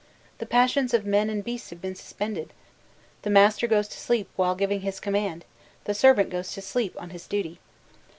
[0.39, 2.53] [the passions of men and beasts have been suspended]...
[3.21, 5.45] the master goes to sleep while giving his command,
[5.83, 7.59] the servant goes to sleep on his duty.